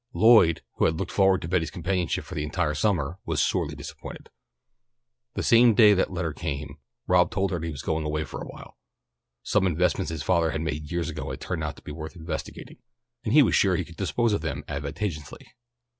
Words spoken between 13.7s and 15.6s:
he could dispose of them advantageously.